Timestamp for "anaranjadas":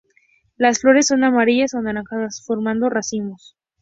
1.77-2.43